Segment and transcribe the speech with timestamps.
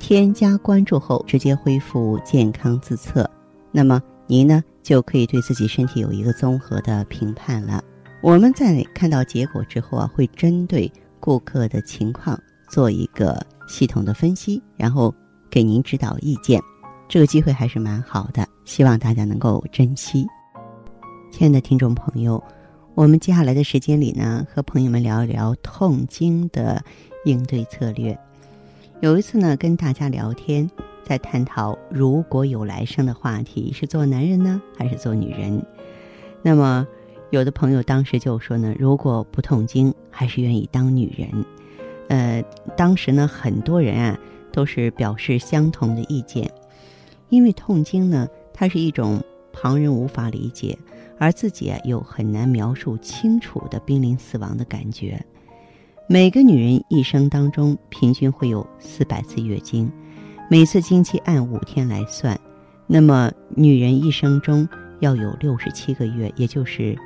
[0.00, 3.30] 添加关注后，直接恢复健康自测，
[3.70, 7.84] 那么您呢就可以对自己身体有一个综合的评判了。
[8.20, 10.90] 我们在看到结果之后啊，会针对
[11.20, 12.36] 顾客的情况
[12.68, 15.14] 做一个系统的分析，然后
[15.48, 16.60] 给您指导意见。
[17.06, 20.26] 这个机会还是蛮好的，希望大家能够珍惜。
[21.30, 22.42] 亲爱的听众朋友，
[22.94, 26.82] 我们接下来的时间里呢，和朋友们聊一聊痛经的
[27.24, 28.18] 应对策略。
[29.00, 30.70] 有一次呢，跟大家聊天，
[31.02, 35.64] 在探讨如果有来生的话题，是做男人呢，还是做女人？
[36.42, 36.86] 那么，
[37.30, 41.46] 有的朋友当时就说呢，如果不痛经，还是愿意当女人。
[42.08, 42.44] 呃，
[42.76, 44.18] 当时呢，很多人啊
[44.52, 46.50] 都是表示相同的意见，
[47.30, 49.18] 因为痛经呢，它是一种
[49.50, 50.76] 旁人无法理解，
[51.18, 55.24] 而自己啊又很难描述清楚的濒临死亡的感觉。
[56.12, 59.88] 每个女人一生当中平均会有四百次月经，
[60.50, 62.36] 每次经期按五天来算，
[62.88, 66.98] 那么女人一生中要有六十七个月，也就是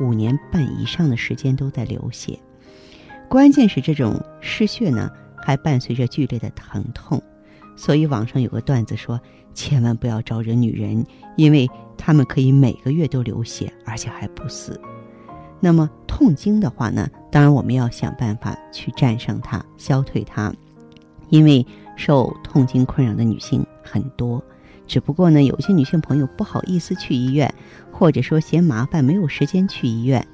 [0.00, 2.38] 五年半以上的时间都在流血。
[3.28, 7.20] 关键是这种失血呢，还伴随着剧烈的疼痛，
[7.74, 9.20] 所以网上有个段子说，
[9.54, 11.04] 千万不要招惹女人，
[11.36, 11.68] 因为
[11.98, 14.80] 她们可以每个月都流血，而且还不死。
[15.64, 20.52] 那么痛经的话呢，当然我们要想办法去战胜它、消退它，
[21.28, 21.64] 因为
[21.96, 24.42] 受痛经困扰的女性很多，
[24.88, 27.54] 只不过呢，有些女性朋友不好意思去医院，
[27.92, 30.26] 或者说嫌麻烦没有时间去医院。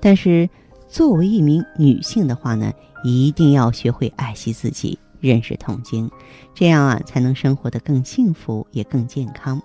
[0.00, 0.46] 但是
[0.86, 2.70] 作为一名女性的话呢，
[3.02, 6.10] 一定要学会爱惜自己，认识痛经，
[6.52, 9.62] 这样啊才能生活得更幸福也更健康。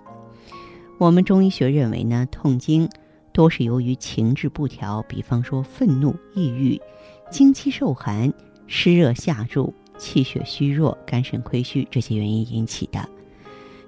[0.96, 2.88] 我们中医学认为呢，痛经。
[3.32, 6.80] 多是由于情志不调，比方说愤怒、抑郁、
[7.30, 8.32] 经期受寒、
[8.66, 13.08] 湿热下注、气血虚弱、肝肾亏虚这些原因引起的。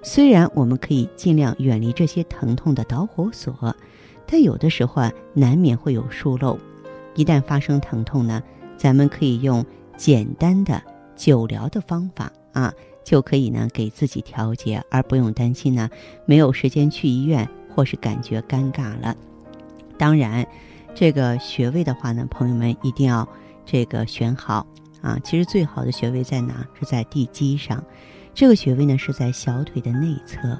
[0.01, 3.75] 虽然我们可以尽量远离这些疼痛的导火索，
[4.25, 6.59] 但有的时候啊，难免会有疏漏。
[7.15, 8.41] 一旦发生疼痛呢，
[8.75, 9.65] 咱们可以用
[9.95, 10.81] 简单的
[11.15, 12.73] 久疗的方法啊，
[13.03, 15.89] 就可以呢给自己调节，而不用担心呢
[16.25, 19.15] 没有时间去医院或是感觉尴尬了。
[19.97, 20.45] 当然，
[20.95, 23.27] 这个穴位的话呢，朋友们一定要
[23.65, 24.65] 这个选好
[25.01, 25.17] 啊。
[25.23, 26.67] 其实最好的穴位在哪？
[26.79, 27.83] 是在地基上。
[28.33, 30.59] 这个穴位呢是在小腿的内侧，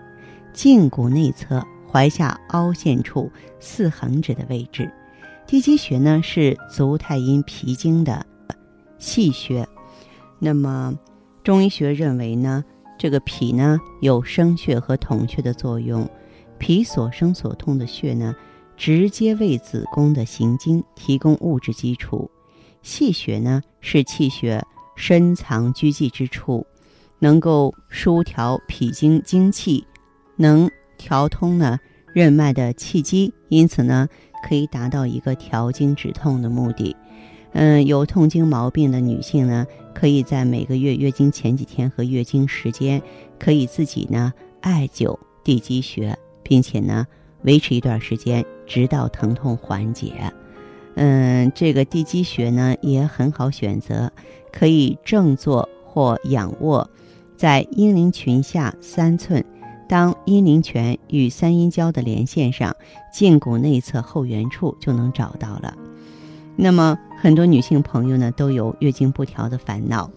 [0.53, 4.91] 胫骨内侧踝下凹陷处四横指的位置。
[5.47, 8.25] 地基穴呢是足太阴脾经的
[8.97, 9.67] 细穴。
[10.39, 10.93] 那么
[11.43, 12.63] 中医学认为呢，
[12.97, 16.07] 这个脾呢有生血和统血的作用，
[16.59, 18.35] 脾所生所通的血呢。
[18.85, 22.29] 直接为子宫的行经提供物质基础，
[22.81, 24.61] 气血呢是气血
[24.97, 26.67] 深藏居忌之处，
[27.17, 29.81] 能够疏调脾经精气，
[30.35, 31.79] 能调通呢
[32.13, 34.05] 任脉的气机，因此呢
[34.45, 36.93] 可以达到一个调经止痛的目的。
[37.53, 39.65] 嗯，有痛经毛病的女性呢，
[39.95, 43.01] 可以在每个月月经前几天和月经时间，
[43.39, 46.13] 可以自己呢艾灸地基穴，
[46.43, 47.07] 并且呢。
[47.45, 50.33] 维持一段时间，直到疼痛缓解。
[50.95, 54.11] 嗯，这个地基穴呢也很好选择，
[54.51, 56.89] 可以正坐或仰卧，
[57.35, 59.43] 在阴陵群下三寸，
[59.89, 62.75] 当阴陵泉与三阴交的连线上，
[63.13, 65.75] 胫骨内侧后缘处就能找到了。
[66.55, 70.11] 那么，很多女性朋友呢都有月经不调的烦恼。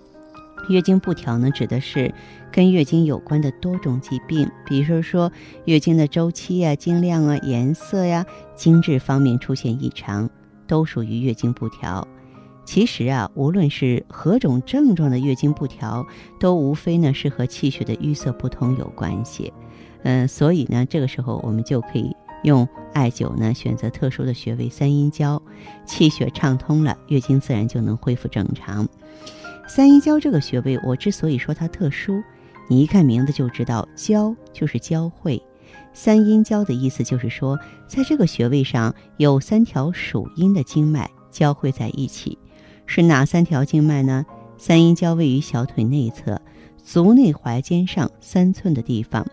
[0.68, 2.12] 月经不调呢，指的是
[2.50, 5.30] 跟月经有关的多种疾病，比如说
[5.64, 8.24] 月经的周期呀、经量啊、颜色呀、
[8.54, 10.28] 经质方面出现异常，
[10.66, 12.06] 都属于月经不调。
[12.64, 16.04] 其实啊，无论是何种症状的月经不调，
[16.40, 19.52] 都无非呢是和气血的淤塞不通有关系。
[20.02, 25.40] 嗯，所以呢，这个时候我们就可以用艾灸呢，选择特殊的穴位三阴交，
[25.86, 28.88] 气血畅通了，月经自然就能恢复正常。
[29.66, 32.22] 三阴交这个穴位，我之所以说它特殊，
[32.68, 35.42] 你一看名字就知道，交就是交汇。
[35.92, 42.38] 三阴交的意思就是说，在这个穴位上有三条属阴的经脉交汇在一起，
[42.86, 44.24] 是哪三条经脉呢？
[44.56, 46.40] 三阴交位于小腿内侧，
[46.82, 49.26] 足内踝尖上三寸的地方。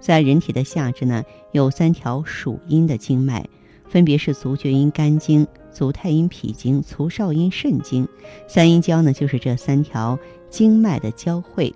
[0.00, 1.22] 在人体的下肢呢，
[1.52, 3.46] 有三条属阴的经脉，
[3.88, 5.46] 分别是足厥阴肝经、
[5.78, 8.08] 足太阴脾经、足少阴肾经。
[8.48, 10.18] 三阴交呢，就是这三条
[10.50, 11.72] 经脉的交汇。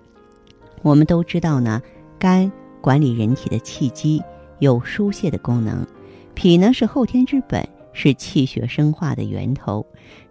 [0.81, 1.81] 我们都知道呢，
[2.19, 2.51] 肝
[2.81, 4.21] 管理人体的气机，
[4.59, 5.87] 有疏泄的功能；
[6.33, 9.81] 脾呢是后天之本，是气血生化的源头；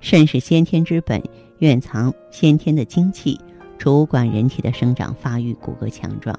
[0.00, 1.22] 肾是先天之本，
[1.60, 3.40] 蕴藏先天的精气，
[3.78, 6.38] 主管人体的生长发育、骨骼强壮。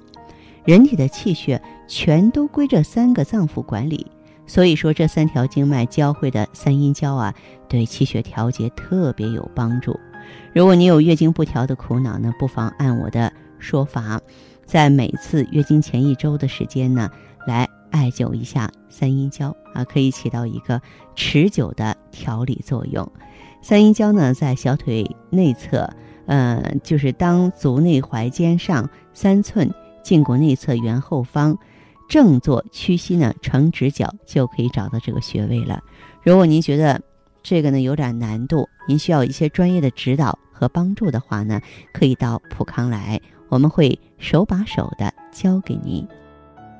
[0.66, 4.06] 人体的气血全都归这三个脏腑管理，
[4.46, 7.34] 所以说这三条经脉交汇的三阴交啊，
[7.68, 10.00] 对气血调节特别有帮助。
[10.54, 14.20] 如果你有月经不调的苦恼呢，不妨按我的说法，
[14.66, 17.10] 在每次月经前一周的时间呢，
[17.48, 20.82] 来艾灸一下三阴交啊，可以起到一个
[21.16, 23.10] 持久的调理作用。
[23.62, 25.90] 三阴交呢，在小腿内侧，
[26.26, 29.74] 呃，就是当足内踝尖上三寸。
[30.04, 31.58] 胫骨内侧缘后方，
[32.08, 35.82] 正坐屈膝呢，成直角就可以找到这个穴位了。
[36.22, 37.02] 如果您觉得
[37.42, 41.60] 这个呢有点难度，您需要一些专业的指导和帮助的话呢，
[41.94, 43.20] 可以到普康来，
[43.50, 46.08] 我们会手把手的教给您。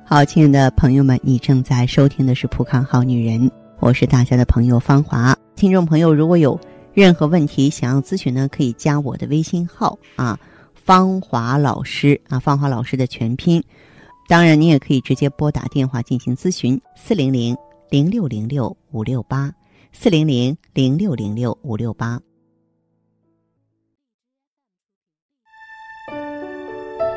[0.06, 3.50] 好，亲爱的朋友们，你正在收听的是普康好女人，
[3.80, 5.36] 我是大家的朋友芳华。
[5.56, 6.58] 听众朋友，如果有
[6.92, 10.38] 任何问题想要咨询呢，可以加我的微信号啊。
[10.74, 13.64] 芳华老师啊，芳华老师的全拼。
[14.26, 17.54] 当然，你也可以直接拨打电话进行咨询：四零零
[17.90, 19.52] 零六零六五六八，
[19.92, 22.18] 四零零零六零六五六八。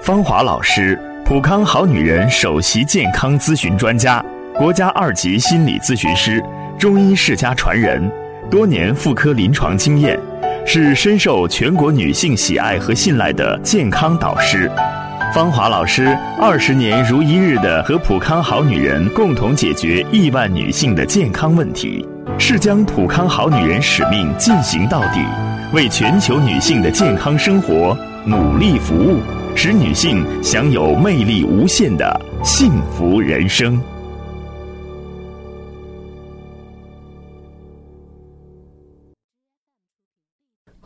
[0.01, 4.24] 芳华老师，普康好女人首席健康咨询专家，
[4.56, 6.44] 国家二级心理咨询师，
[6.77, 8.12] 中医世家传人，
[8.51, 10.19] 多年妇科临床经验。
[10.69, 14.69] 是深受全国女性喜爱和信赖的健康导师，
[15.34, 22.04] 芳华老师二十年如一日的和普康好女人共同解决亿万女性的健康问题，
[22.40, 25.20] 是将普康好女人使命进行到底，
[25.74, 27.96] 为全球女性的健康生活
[28.26, 29.20] 努力服务，
[29.54, 33.80] 使女性享有魅力无限的幸福人生。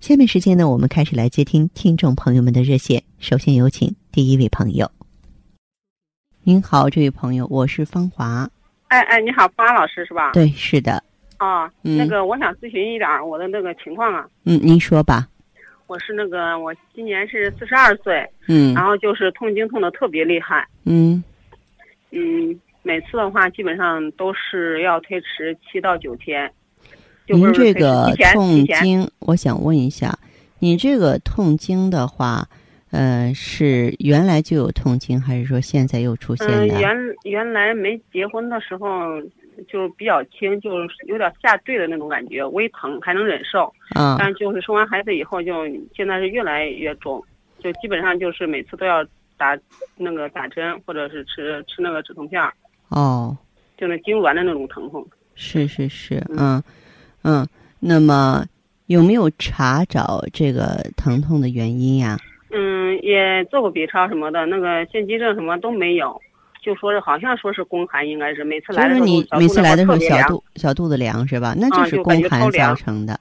[0.00, 3.02] 下面时间呢，我们开始来接听听众朋友们的热线。
[3.18, 4.90] 首先有请第一位朋友。
[6.42, 8.48] 您好，这位朋友，我是方华。
[8.88, 10.32] 哎哎，你好，芳华老师是吧？
[10.32, 11.04] 对，是的。
[11.36, 14.26] 啊，那个我想咨询一点我的那个情况啊。
[14.44, 15.28] 嗯，您说吧。
[15.86, 18.26] 我是那个，我今年是四十二岁。
[18.48, 18.72] 嗯。
[18.72, 20.66] 然后就是痛经痛的特别厉害。
[20.84, 21.22] 嗯。
[22.10, 26.50] 嗯，每次的话基本上都是要推迟七到九天。
[27.32, 30.18] 您这个痛经，我想问一下，
[30.58, 32.48] 你这个痛经的话，
[32.90, 36.66] 呃，是原来就有痛经，还是说现在又出现的？
[36.66, 39.20] 原原来没结婚的时候
[39.68, 43.72] 就比较轻，就是有点下坠的那种感觉，微疼还能忍受。
[43.94, 44.16] 啊。
[44.18, 47.22] 但就是生完孩子以后，就现在是越来越重，
[47.58, 49.04] 就基本上就是每次都要
[49.36, 49.58] 打
[49.96, 52.42] 那个打针，或者是吃吃那个止痛片。
[52.88, 53.36] 哦。
[53.76, 55.06] 就那痉挛的那种疼痛。
[55.34, 56.56] 是是是，嗯。
[56.56, 56.62] 嗯，
[57.78, 58.44] 那么
[58.86, 62.18] 有没有查找这个疼痛的原因呀？
[62.50, 66.20] 嗯，也做过 B 超什么的，那个腺肌症什么都没有，
[66.60, 71.54] 就说是好像说是宫寒，应该是每次来的时候，你每次来的时候小肚小肚子凉是吧？
[71.56, 73.18] 那就是宫寒造成的。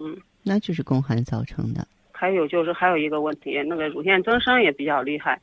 [0.00, 1.86] 嗯，那就是宫寒造成的。
[2.10, 5.38] 还有就是还有一个问题，那个乳腺增生也比较厉害，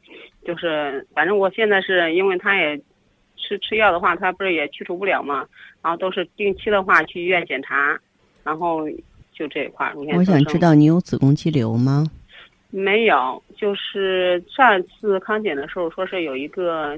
[0.45, 2.77] 就是反正我现在是因为他也
[3.37, 5.45] 吃吃药的话，他不是也去除不了嘛。
[5.81, 7.99] 然后都是定期的话去医院检查，
[8.43, 8.89] 然后
[9.33, 9.91] 就这一块。
[9.95, 12.05] 我想知道你有子宫肌瘤吗？
[12.69, 16.97] 没有，就是上一次康检的时候说是有一个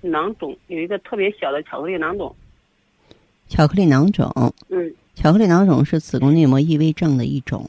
[0.00, 2.34] 囊肿，有一个特别小的巧克力囊肿。
[3.48, 4.30] 巧克力囊肿。
[4.68, 4.92] 嗯。
[5.14, 7.66] 巧克力囊肿是子宫内膜异位症的一种。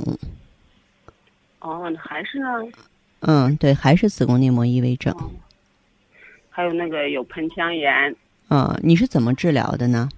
[1.59, 2.47] 哦，还是呢？
[3.19, 5.13] 嗯，对，还是子宫内膜异位症。
[6.49, 8.15] 还有那个有盆腔炎。
[8.49, 10.09] 嗯，你是怎么治疗的呢？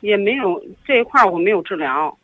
[0.00, 2.16] 也没有这一块我没有治疗，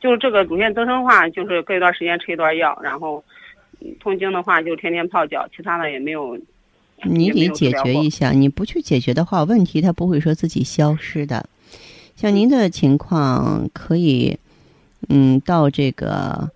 [0.00, 3.22] 就是这个乳腺增生话，就是隔一段时间吃一段药，然后
[4.00, 6.38] 痛经的话就天天泡脚，其他的也没有
[7.04, 11.48] 你得解决一下，你不去解决的话，问题它不会说自己消失的。
[12.16, 14.36] 像您的情况，可以，
[15.08, 16.50] 嗯，到这个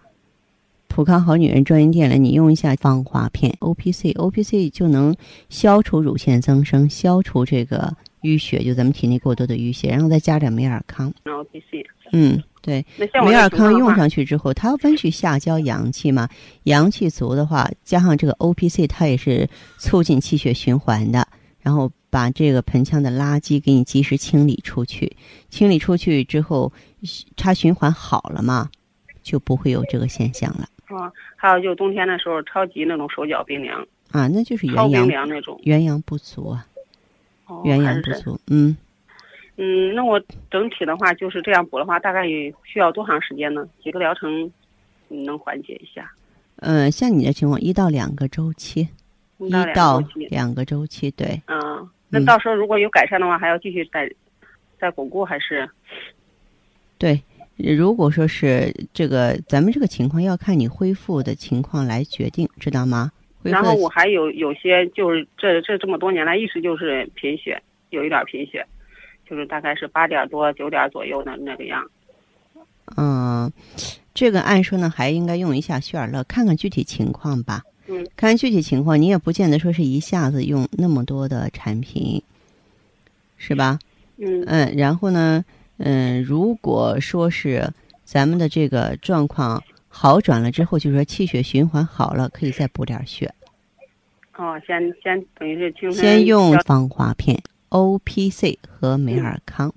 [0.89, 5.15] 普康好女人专营店来，你用一下芳华片 O P C，O P C 就能
[5.49, 11.13] 消除乳腺增生，消除这个淤血，就咱们体内过多的淤血，然后再加点美尔康。
[11.25, 11.85] 然后 PC。
[12.15, 12.85] 嗯，对，
[13.25, 16.29] 美尔康用上去之后，它温煦下焦阳气嘛，
[16.65, 19.49] 阳气足的话，加上这个 O P C，它也是
[19.79, 21.27] 促进气血循环的，
[21.61, 25.17] 然后把这个盆腔的垃圾给你及时清理出去，
[25.49, 26.71] 清理出去之后，
[27.35, 28.69] 它循环好了嘛，
[29.23, 35.59] 就不会有这个现象了啊，还有就冬天的时候，超级那种手脚冰凉，啊，那就是超冰元阳凉那种。
[35.65, 36.67] 元阳不足啊，
[37.53, 38.77] 哦元还是这阳不足，嗯。
[39.59, 43.69] 嗯，那我整体的话就是这样补的话，大概也需要多长时间呢？
[43.85, 44.51] 几个疗程
[45.11, 46.11] 嗯能缓解一下？
[46.57, 48.89] 嗯，像你的情况，一到两个周期，
[49.39, 51.11] 一到两个周期。
[51.11, 54.11] 对，嗯，那嗯到时候如果有改善的话，还要继续再
[54.81, 55.69] 再巩固还是？
[56.97, 57.23] 对，
[57.57, 63.13] 如果说是这个，咱们这个情况要看你恢复的情况来决定，知道吗？
[63.43, 68.65] 然后我还有有些就是这这这么多年来一直就是贫血，有一点贫血，
[69.29, 71.85] 就是大概是八点多九点左右的那个样。
[72.97, 73.53] 嗯，
[74.15, 77.63] 这个按说呢，还应该用一下血尔乐，看看具体情况吧。
[77.89, 82.23] 嗯，看看具体情况，你也不见得说是一下子用那么多的产品，
[83.39, 83.79] 是吧？
[84.19, 85.45] 嗯嗯，然后呢，
[85.79, 87.69] 嗯，如果说是
[88.05, 89.63] 咱们的这个状况
[89.95, 93.31] 好转了之后，就是说气血循环好了，可以再补点血。
[94.37, 99.73] 哦，先先等于是青春先用消芳华片、O P C 和美尔康。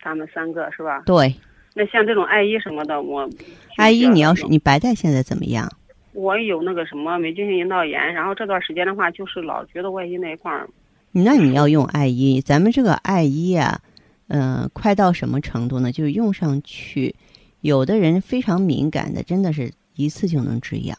[0.00, 1.02] 他们三个是吧？
[1.04, 1.34] 对，
[1.74, 3.28] 那像这种艾依什么的，我
[3.76, 5.70] 艾依，你要是你白带现在怎么样？
[6.12, 10.66] 我有那个什么霉菌性阴道炎，然后这段时间的话，就是老觉得外阴那一块儿，
[11.12, 13.80] 那你要用艾依，咱们这个艾依啊，
[14.28, 15.92] 嗯、快到什么程度呢？
[15.92, 17.14] 就是用上去，
[17.60, 20.96] 有的人非常敏感的，真的是一次就能止痒。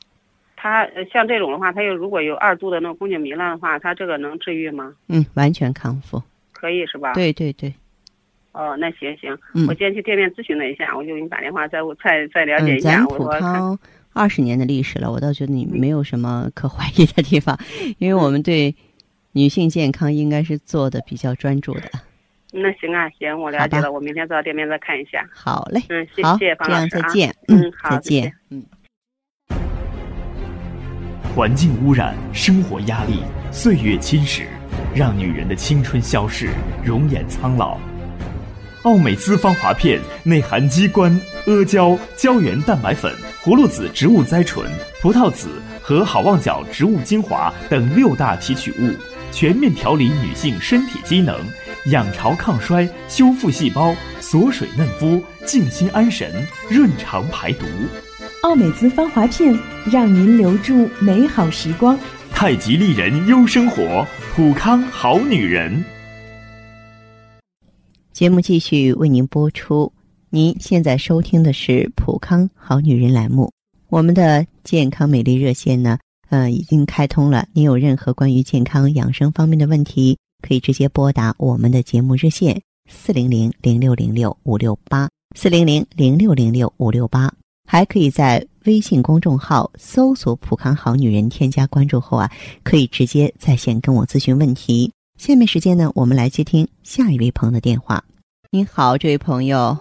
[0.55, 4.93] 它呃像这种的话，它又如果有二度的那个宫颈糜烂的话，它这个能治愈吗？
[5.07, 6.21] 嗯，完全康复。
[6.51, 7.13] 可以是吧？。
[7.13, 7.73] 对对对，
[8.51, 12.91] 哦，那行行，嗯我今天去店面咨询了一下，我就给你打电话再再再了解嗯，一下。
[12.97, 13.79] 咱普康
[14.13, 17.57] 二十年的历史了，我倒觉得你没有什么可怀疑的地方，
[17.97, 18.75] 因为我们对
[19.31, 21.89] 女性健康应该是做的比较专注的。
[22.51, 25.25] 那行啊，行，我了解了，我明天到店面再看一下。
[25.33, 27.01] 好嘞，嗯，谢，谢方老师啊。
[27.01, 28.63] 再见，嗯好再见，嗯。
[31.33, 34.43] 环境污染、生活压力、岁月侵蚀，
[34.93, 36.49] 让女人的青春消逝，
[36.83, 37.77] 容颜苍老。
[38.83, 41.09] 奥美姿芳华片内含鸡冠、
[41.45, 44.69] 阿胶、胶原蛋白粉、葫芦籽植物甾醇、
[45.01, 45.47] 葡萄籽
[45.81, 48.91] 和好望角植物精华等六大提取物，
[49.31, 51.39] 全面调理女性身体机能，
[51.87, 57.65] 养巢抗衰，修复细胞，锁水嫩肤，静心安神，润肠排毒。
[58.43, 59.57] 奥美姿芳华片，
[59.91, 61.97] 让您留住美好时光。
[62.31, 65.83] 太极丽人优生活，普康好女人。
[68.13, 69.91] 节目继续为您播出。
[70.29, 73.51] 您现在收听的是《普康好女人》栏目，
[73.89, 75.97] 我们的健康美丽热线呢，
[76.29, 77.47] 呃，已经开通了。
[77.53, 87.31] 您有任何关于健康养生方面的问题，可以直接拨打我们的节目热线四零零零六零六五六八四零零零六零六五六八，
[87.65, 92.29] 还可以在微信公众号搜索“普康好女人”，添加关注后啊，
[92.63, 94.91] 可以直接在线跟我咨询问题。
[95.17, 98.03] 下面时间呢，我们来接听下一位朋友的电话。
[98.49, 99.77] 您好，这位朋友，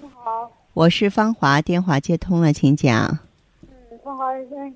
[0.00, 3.18] 你好，我是芳华，电话接通了，请讲。
[3.62, 3.68] 嗯，
[4.04, 4.74] 芳华医生，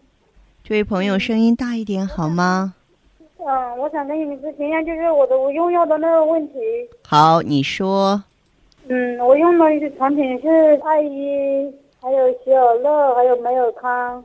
[0.64, 2.74] 这位朋友，声音大一点好吗？
[2.76, 2.85] 嗯，
[3.78, 6.58] 我想跟你们咨询一下，就是我的我用药的那个问题。
[7.06, 8.22] 好，你说。
[8.88, 10.48] 嗯，我用的一些产品是
[10.84, 14.24] 艾依，还有喜尔乐，还有美尔康。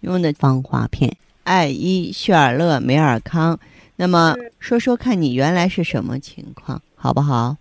[0.00, 1.10] 用的芳华片、
[1.44, 3.58] 艾依、雪尔乐、美尔康。
[3.96, 7.56] 那么，嗯说说看你原来是什么情况，好不好？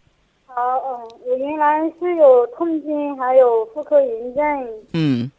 [0.45, 4.69] 好，嗯，我原来是有痛经，还有妇科炎症。
[4.93, 5.31] 嗯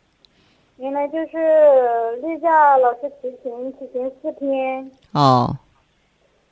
[0.79, 4.91] 原来就是例假老是提前，提前四天。
[5.13, 5.57] 哦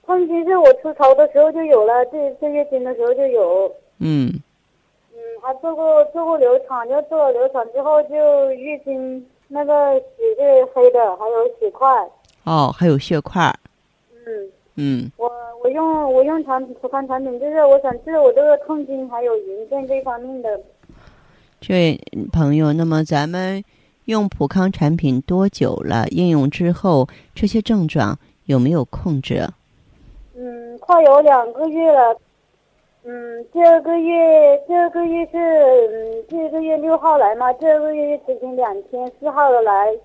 [0.05, 3.71] 痛经是我初潮的时候就有了，这这月经的时候就有。
[3.99, 4.33] 嗯
[5.13, 10.05] 嗯，还做过做过流产，就做了流产之后就月经那个血
[10.39, 11.89] 是黑的，还有血块。
[12.45, 13.53] 哦，还有血块。
[14.25, 15.29] 嗯，嗯我
[15.65, 20.61] 我用我用产品普康产品，就是我想治我这个痛经还有炎症这方面的。
[21.61, 22.01] 这位
[22.33, 23.65] 朋友，那么咱们
[24.05, 26.07] 用普康产品多久了？
[26.11, 28.17] 应用之后，这些症状
[28.47, 29.47] 有没有控制？
[30.37, 32.17] 嗯，快有两个月了。
[33.09, 39.97] 嗯，这个月这个月是嗯这个月六号来嘛，这个月提前两天四号的来，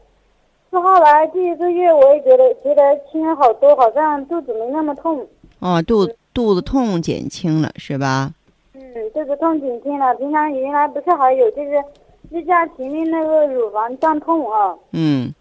[0.70, 2.82] 四号来这一个月我也觉得觉得
[3.12, 5.28] 轻了好多，好像肚子没那么痛。
[5.60, 8.32] 哦，肚肚子痛减轻了是吧？
[8.74, 8.84] 嗯，
[9.14, 11.84] 肚子痛减轻了，平常原来不是还有就是
[12.30, 14.76] 支架前面那个乳房胀痛啊。
[14.92, 15.34] 嗯。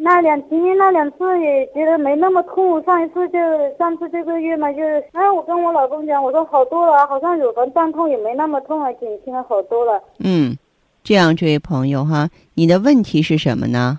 [0.00, 3.38] 那两前面那两次也觉得没那么痛，上一次就
[3.76, 10.00] 上次这个月嘛，就是哎，我跟我老公讲，我说好多了，好像乳房胀痛也没那么痛了，减轻了好多了。
[10.20, 10.56] 嗯，
[11.02, 13.98] 这样，这位朋友哈，你的问题是什么呢？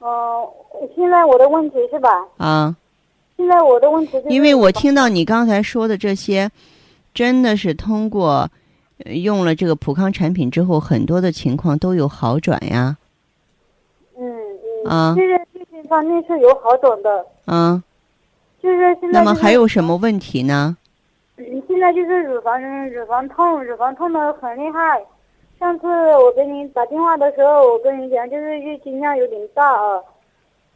[0.00, 0.48] 哦，
[0.96, 2.10] 现在我的问题是吧？
[2.36, 2.74] 啊。
[3.36, 4.28] 现在我的问题是。
[4.28, 6.50] 因为我听到你刚才说的这些，
[7.14, 8.48] 真的是通过
[9.06, 12.96] 用了这个普康产品之后，很多的情况都有好转呀。
[14.88, 17.26] 啊，就是这些方面是有好转的。
[17.46, 17.82] 嗯，
[18.62, 19.20] 就是现在。
[19.20, 20.76] 那么还有什么问题呢？
[21.36, 22.60] 嗯，现在就是乳房
[22.90, 25.02] 乳房痛，乳房痛的很厉害。
[25.58, 30.02] 上次我给你打电话的时候，我跟你讲，就是月经量有点大啊。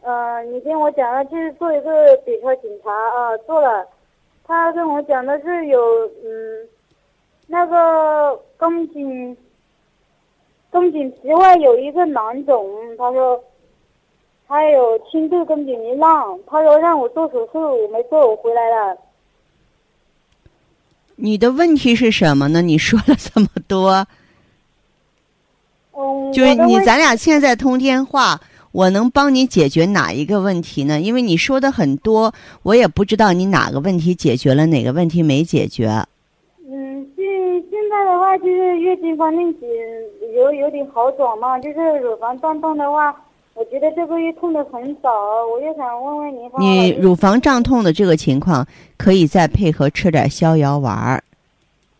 [0.02, 3.86] 嗯，你跟我讲了，就是做一个 B 超检查啊，做了。
[4.46, 5.80] 他跟我讲的是有
[6.24, 6.68] 嗯，
[7.46, 9.36] 那个宫颈
[10.70, 12.66] 宫颈皮外有一个囊肿，
[12.98, 13.42] 他说。
[14.46, 18.96] 还有轻度宫颈糜烂，他说让我做手术，我没做，我回来了。
[21.16, 22.60] 你的问题是什么呢？
[22.60, 24.06] 你说了这么多，
[25.96, 28.40] 嗯，就是你咱俩现在通电话，
[28.72, 31.00] 我能帮你解决哪一个问题呢？
[31.00, 32.34] 因为你说的很多，
[32.64, 35.88] 我也不知道你哪个问题解决了，哪个问题没解决。
[36.68, 37.24] 嗯，现
[37.70, 39.54] 现在的话就是月经方面
[40.34, 43.14] 有有点好转嘛，就是乳房胀痛的话。
[43.54, 45.08] 我觉得这个月痛的很少，
[45.52, 46.50] 我就想问问您。
[46.58, 51.22] 你乳房胀痛的这个情况，可以再配合吃点逍遥丸儿。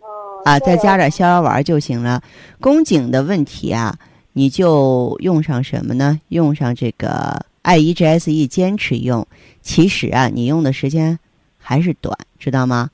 [0.01, 0.43] 哦。
[0.45, 2.21] 啊，再加点逍遥丸就行了。
[2.61, 3.97] 宫颈的问题啊，
[4.33, 6.21] 你就用上什么呢？
[6.29, 9.27] 用上这个 I E G S E，坚持用。
[9.63, 11.17] 其实啊，你用的时间
[11.57, 12.91] 还是短，知道吗？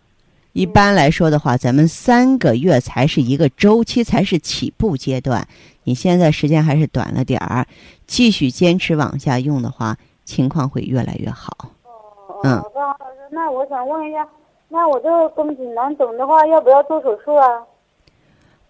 [0.53, 5.47] 一般来说的话，咱们三个月才是一个周期，才是起步阶段。
[5.85, 7.67] 你现在时间还是短了点儿，
[8.07, 11.57] 继续坚持往下用的话，情况会越来越好。
[11.85, 12.57] 哦，嗯。
[12.75, 14.27] 老师，那我想问一下，
[14.69, 17.47] 那我这个宫颈囊肿的话，要不要做手术啊？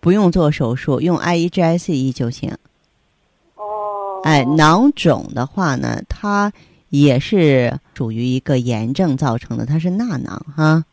[0.00, 2.56] 不用做手术，用 I E G I C E 就行。
[3.56, 4.20] 哦。
[4.24, 6.52] 哎，囊肿的话呢，它
[6.90, 10.84] 也是属于一个炎症造成的，它是纳囊哈。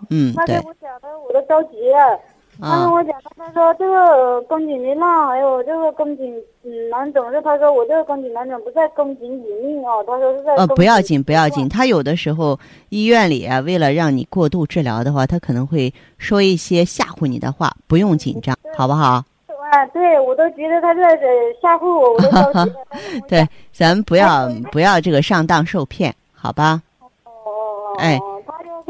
[0.00, 0.06] 哦。
[0.10, 0.56] 嗯，对。
[0.64, 2.18] 我讲的我都着急了。
[2.62, 10.54] 他跟我讲，他说这个宫颈糜烂，还有这个宫颈嗯囊肿，是他说我这个宫颈囊肿不在宫颈里面哦，他说是在。
[10.56, 11.66] 呃，不要紧，不要紧。
[11.70, 12.58] 他有的时候
[12.90, 19.24] 医院里啊，为了让你过度治疗的话，他可能会说一些吓唬你的话，不用紧张，好不好？
[19.70, 21.16] 啊，对，我都觉得他在
[21.62, 22.72] 吓唬我，我都着急。
[23.26, 26.82] 对，咱不要不要这个上当受骗，好吧？
[26.98, 27.96] 哦哦哦。
[27.98, 28.20] 哎。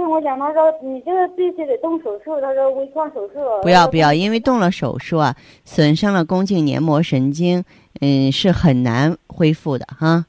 [0.00, 3.34] 跟我讲，他说你这个必须得动手术，他说微创手术。
[3.62, 7.62] 不要不要，因为动了手术啊，损伤了宫颈黏膜神经，
[8.00, 10.24] 嗯，是很难恢复的哈。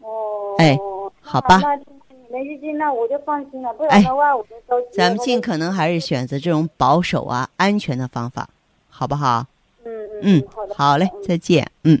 [0.00, 0.54] 哦。
[0.58, 0.78] 哎，
[1.20, 1.58] 好吧。
[1.60, 1.84] 那你
[2.30, 4.96] 们预计那我就放心了，不然的话我就着急。
[4.96, 8.48] 咱们尽可能还是选择这种保守啊、安全的方法，
[8.88, 9.44] 好不好？
[9.84, 9.92] 嗯
[10.22, 10.38] 嗯。
[10.38, 10.74] 嗯，好的。
[10.76, 11.68] 好嘞，再见。
[11.82, 12.00] 嗯。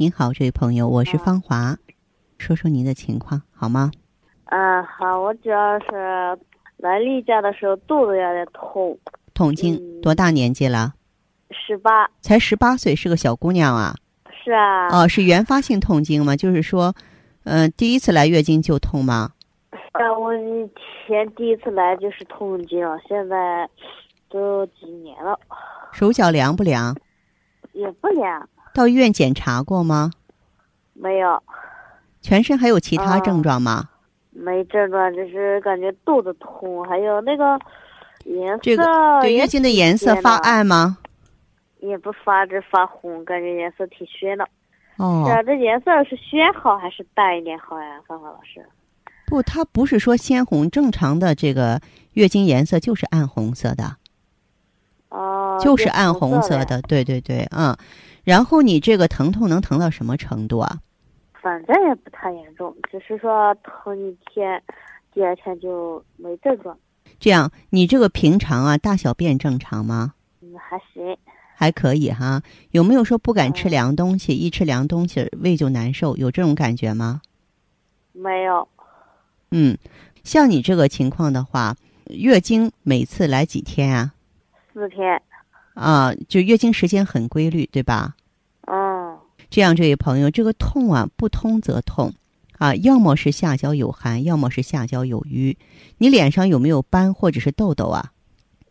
[0.00, 1.76] 您好，这位朋友，我是芳华，
[2.38, 3.90] 说说您的情况好吗？
[4.46, 6.38] 嗯，好，我主要是
[6.78, 8.98] 来例假的时候肚子有点痛，
[9.34, 10.94] 痛经，多大年纪了？
[11.50, 12.08] 十八。
[12.22, 13.94] 才十八岁，是个小姑娘啊。
[14.42, 14.88] 是啊。
[14.88, 16.34] 哦，是原发性痛经吗？
[16.34, 16.94] 就是说，
[17.44, 19.32] 嗯、第一次来月经就痛吗？
[19.92, 20.70] 啊，我以
[21.06, 23.68] 前第一次来就是痛经，现在
[24.30, 25.38] 都几年了，
[25.92, 26.96] 手脚凉不凉？
[27.74, 30.10] 也不凉，到医院检查过吗？
[30.92, 31.42] 没有，
[32.20, 33.88] 全身还有其他啊症状吗？
[34.32, 37.58] 没症状，就是感觉肚子痛，还有那个
[38.24, 40.98] 颜色这个对月经的颜色发暗吗？
[41.80, 44.46] 也不发，只发红，感觉颜色挺鲜的。
[44.96, 48.64] 哦是，啊，这颜色是鲜好还是淡一点好呀，芳芳老师？
[49.26, 51.80] 不，它不是说鲜红，正常的这个
[52.12, 53.96] 月经颜色就是暗红色的，
[55.08, 56.66] 哦，就是暗红色的。
[56.66, 56.82] 的。
[56.82, 57.74] 对对对，嗯。
[58.24, 60.78] 然后你这个疼痛能疼到什么程度啊？
[61.42, 64.62] 反正也不太严重，只是说疼一天，
[65.14, 66.76] 第二天就没症状。
[67.18, 70.14] 这样，你这个平常啊，大小便正常吗？
[70.42, 71.16] 嗯，还行。
[71.54, 72.42] 还可以哈。
[72.70, 76.16] 有没有说不敢吃嗯凉东西，一吃凉东西胃就难受？
[76.16, 77.20] 有这种感觉吗？
[78.12, 78.68] 没有，
[79.50, 79.76] 嗯，
[80.24, 84.12] 像你这个情况的话，月经每次来几天啊？
[84.72, 85.20] 四天。
[85.80, 88.14] 啊，就月经时间很规律，对吧？
[88.66, 89.16] 嗯，
[89.48, 92.12] 这样，这位朋友，这个痛啊，不通则痛，
[92.58, 95.56] 啊，要么是下焦有寒，要么是下焦有瘀。
[95.96, 98.12] 你脸上有没有斑或者是痘痘啊？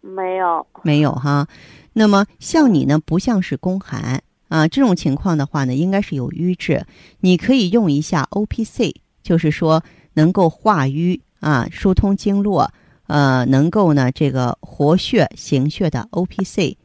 [0.02, 0.68] 没有。
[0.84, 1.48] 没有哈。
[1.94, 6.86] 那么像你呢，不像是宫寒啊，这种情况的话呢，应该是有瘀滞。
[7.22, 8.94] 你可以用一下 O P C，
[9.24, 12.72] 就是说能够化瘀啊，疏通经络，
[13.08, 16.78] 呃，能够呢这个活血行血的 O P C，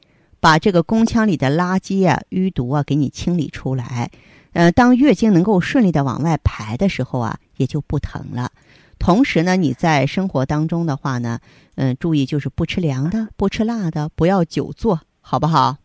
[0.45, 4.11] 把这个宫腔里的垃圾啊、淤毒啊给你清理出来。
[4.53, 8.51] 呃，当月经能够顺利的往外排的时候啊，也就不疼了。
[8.99, 11.39] 同时呢，你在生活当中的话呢，
[11.77, 15.79] 嗯，注意就是不吃凉的，不吃辣的，不要久坐，好不好？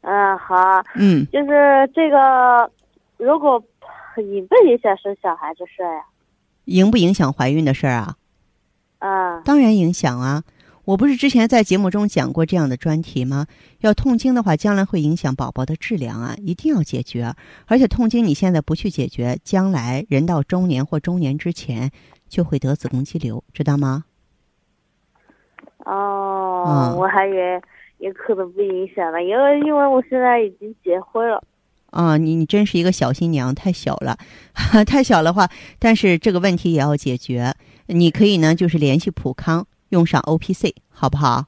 [0.00, 0.56] 嗯，好。
[0.94, 2.70] 嗯，就是这个，
[3.18, 3.62] 如果
[4.16, 6.02] 影不影响生小孩这事儿呀？
[6.64, 8.16] 影不影响怀孕的事儿啊？
[9.00, 9.42] 嗯。
[9.44, 10.42] 当然影响啊！
[10.86, 13.48] 我不是之前在节目中讲过这样的专题吗？
[13.80, 17.34] 要痛经的话，将来会影响宝宝的质量啊，一定要解决。
[17.66, 21.90] 而且痛经你现在不去解决，将来人到中年或中年之前
[22.28, 24.04] 就会得子宫肌瘤，知道吗？
[25.84, 27.60] 哦，嗯我还以为
[27.98, 31.42] 也可能不影响了，因为因为我现在已经结婚了。
[31.90, 34.16] 啊，你你真是一个小新娘，太小了，
[34.86, 37.52] 太小的话，但是这个问题也要解决。
[37.86, 39.66] 你可以呢，就是联系普康，
[39.96, 41.46] 用上 O P C，好不好？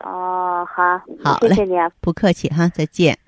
[0.00, 0.82] 哦，好，
[1.24, 1.88] 好嘞谢谢你啊。
[2.02, 3.18] 不客气哈，再见。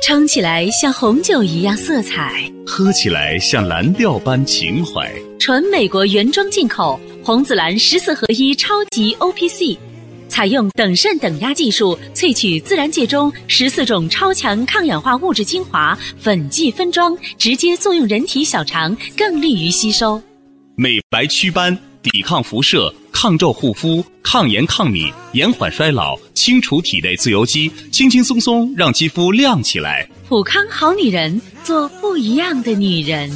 [0.00, 5.12] 撑起来像红酒一样色彩，喝起来像蓝调般情怀。
[5.38, 9.78] 纯美国原装进口红紫蓝十四合一超级 O P C，
[10.28, 20.20] 采用等渗等压技术萃取自然界中十四种超强抗氧化物质精华，粉剂分装，直接作用人体小肠，更利于吸收。
[20.76, 30.08] 美白祛斑，抵抗辐射，抗皱护肤，抗炎抗敏，延缓衰老，清除体内自由基，轻轻松松让肌肤亮起来。
[30.28, 33.28] 普康好女人，做不一样的女人。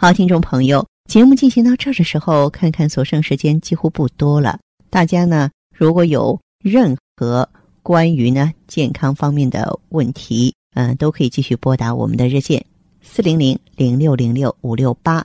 [0.00, 4.60] 好，听众朋友，节目进行到这儿的时候，看看所剩时间几乎不多了。
[4.88, 7.48] 大家呢，如果有任何
[7.82, 12.64] 关于呢健康方面的问题，嗯、都可以继续拨打我们的热线
[13.02, 15.24] 四零零零六零六五六八